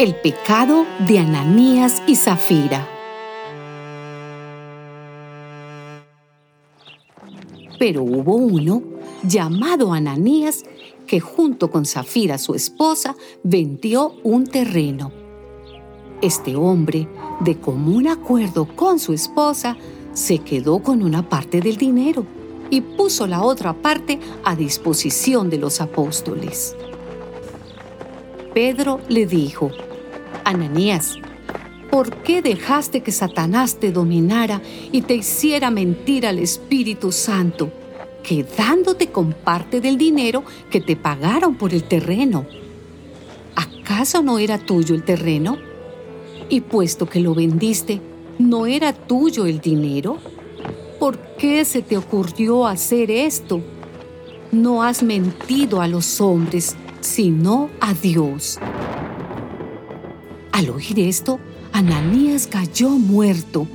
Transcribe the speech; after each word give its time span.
El 0.00 0.14
pecado 0.14 0.86
de 1.06 1.18
Ananías 1.18 2.02
y 2.06 2.16
Zafira. 2.16 2.88
Pero 7.78 8.02
hubo 8.02 8.36
uno 8.36 8.82
llamado 9.22 9.92
Ananías 9.92 10.64
que 11.06 11.20
junto 11.20 11.70
con 11.70 11.84
Zafira, 11.84 12.38
su 12.38 12.54
esposa, 12.54 13.14
vendió 13.42 14.14
un 14.22 14.46
terreno. 14.46 15.12
Este 16.22 16.56
hombre, 16.56 17.06
de 17.40 17.60
común 17.60 18.08
acuerdo 18.08 18.74
con 18.74 18.98
su 18.98 19.12
esposa, 19.12 19.76
se 20.14 20.38
quedó 20.38 20.82
con 20.82 21.02
una 21.02 21.28
parte 21.28 21.60
del 21.60 21.76
dinero 21.76 22.24
y 22.70 22.80
puso 22.80 23.26
la 23.26 23.42
otra 23.42 23.74
parte 23.74 24.18
a 24.44 24.56
disposición 24.56 25.50
de 25.50 25.58
los 25.58 25.82
apóstoles. 25.82 26.74
Pedro 28.54 28.98
le 29.08 29.26
dijo, 29.26 29.70
Ananías, 30.44 31.16
¿por 31.90 32.22
qué 32.22 32.42
dejaste 32.42 33.02
que 33.02 33.12
Satanás 33.12 33.78
te 33.78 33.92
dominara 33.92 34.60
y 34.92 35.02
te 35.02 35.14
hiciera 35.14 35.70
mentir 35.70 36.26
al 36.26 36.38
Espíritu 36.38 37.12
Santo, 37.12 37.72
quedándote 38.22 39.08
con 39.08 39.32
parte 39.32 39.80
del 39.80 39.98
dinero 39.98 40.44
que 40.70 40.80
te 40.80 40.96
pagaron 40.96 41.56
por 41.56 41.74
el 41.74 41.84
terreno? 41.84 42.46
¿Acaso 43.56 44.22
no 44.22 44.38
era 44.38 44.58
tuyo 44.58 44.94
el 44.94 45.02
terreno? 45.02 45.58
Y 46.48 46.60
puesto 46.62 47.06
que 47.06 47.20
lo 47.20 47.34
vendiste, 47.34 48.00
¿no 48.38 48.66
era 48.66 48.92
tuyo 48.92 49.46
el 49.46 49.60
dinero? 49.60 50.18
¿Por 50.98 51.18
qué 51.36 51.64
se 51.64 51.82
te 51.82 51.96
ocurrió 51.96 52.66
hacer 52.66 53.10
esto? 53.10 53.60
No 54.52 54.82
has 54.82 55.02
mentido 55.02 55.80
a 55.80 55.88
los 55.88 56.20
hombres, 56.20 56.76
sino 57.00 57.70
a 57.80 57.94
Dios. 57.94 58.58
Al 60.60 60.68
oír 60.68 61.00
esto, 61.00 61.40
Ananías 61.72 62.46
cayó 62.46 62.90
muerto 62.90 63.66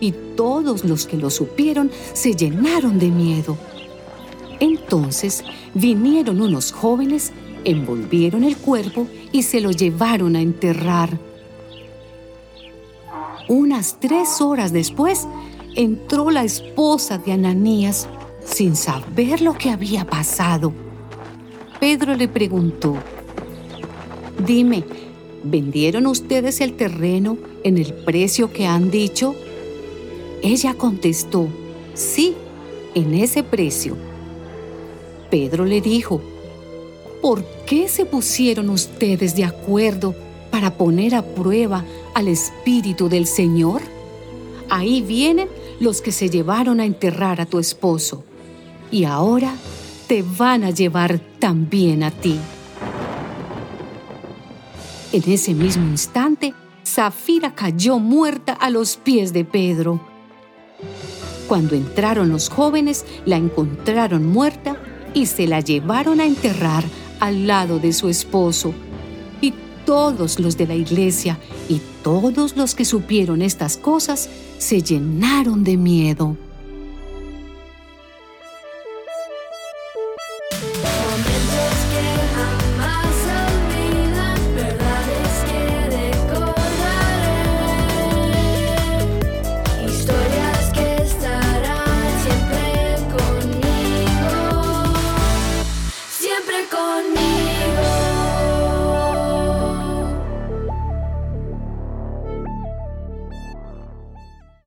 y 0.00 0.12
todos 0.36 0.84
los 0.84 1.06
que 1.06 1.16
lo 1.16 1.30
supieron 1.30 1.90
se 2.12 2.34
llenaron 2.34 2.98
de 2.98 3.08
miedo. 3.08 3.56
Entonces 4.60 5.42
vinieron 5.72 6.42
unos 6.42 6.72
jóvenes, 6.72 7.32
envolvieron 7.64 8.44
el 8.44 8.58
cuerpo 8.58 9.06
y 9.32 9.44
se 9.44 9.62
lo 9.62 9.70
llevaron 9.70 10.36
a 10.36 10.42
enterrar. 10.42 11.18
Unas 13.48 13.98
tres 13.98 14.42
horas 14.42 14.74
después, 14.74 15.26
entró 15.74 16.30
la 16.30 16.44
esposa 16.44 17.16
de 17.16 17.32
Ananías 17.32 18.08
sin 18.44 18.76
saber 18.76 19.40
lo 19.40 19.54
que 19.54 19.70
había 19.70 20.04
pasado. 20.04 20.70
Pedro 21.80 22.14
le 22.14 22.28
preguntó, 22.28 22.94
Dime, 24.46 24.84
¿vendieron 25.44 26.06
ustedes 26.06 26.60
el 26.60 26.72
terreno 26.72 27.38
en 27.62 27.78
el 27.78 27.92
precio 27.92 28.52
que 28.52 28.66
han 28.66 28.90
dicho? 28.90 29.34
Ella 30.42 30.74
contestó, 30.74 31.48
sí, 31.94 32.34
en 32.94 33.14
ese 33.14 33.42
precio. 33.42 33.96
Pedro 35.30 35.64
le 35.64 35.80
dijo, 35.80 36.20
¿por 37.22 37.44
qué 37.66 37.88
se 37.88 38.06
pusieron 38.06 38.70
ustedes 38.70 39.36
de 39.36 39.44
acuerdo 39.44 40.14
para 40.50 40.76
poner 40.76 41.14
a 41.14 41.22
prueba 41.22 41.84
al 42.14 42.28
Espíritu 42.28 43.08
del 43.08 43.26
Señor? 43.26 43.82
Ahí 44.70 45.02
vienen 45.02 45.48
los 45.80 46.00
que 46.00 46.12
se 46.12 46.30
llevaron 46.30 46.80
a 46.80 46.84
enterrar 46.84 47.40
a 47.40 47.46
tu 47.46 47.58
esposo 47.58 48.24
y 48.90 49.04
ahora 49.04 49.54
te 50.06 50.22
van 50.22 50.64
a 50.64 50.70
llevar 50.70 51.20
también 51.38 52.02
a 52.02 52.10
ti. 52.10 52.38
En 55.14 55.22
ese 55.30 55.54
mismo 55.54 55.86
instante, 55.86 56.54
Zafira 56.84 57.54
cayó 57.54 57.98
muerta 57.98 58.52
a 58.52 58.68
los 58.68 58.96
pies 58.96 59.32
de 59.32 59.44
Pedro. 59.44 60.00
Cuando 61.46 61.74
entraron 61.74 62.28
los 62.28 62.48
jóvenes, 62.48 63.06
la 63.24 63.36
encontraron 63.36 64.26
muerta 64.26 64.76
y 65.14 65.26
se 65.26 65.46
la 65.46 65.60
llevaron 65.60 66.20
a 66.20 66.26
enterrar 66.26 66.84
al 67.20 67.46
lado 67.46 67.78
de 67.78 67.92
su 67.92 68.08
esposo 68.08 68.74
todos 69.84 70.40
los 70.40 70.56
de 70.56 70.66
la 70.66 70.74
iglesia 70.74 71.38
y 71.68 71.80
todos 72.02 72.56
los 72.56 72.74
que 72.74 72.84
supieron 72.84 73.42
estas 73.42 73.76
cosas 73.76 74.28
se 74.58 74.82
llenaron 74.82 75.64
de 75.64 75.76
miedo. 75.76 76.36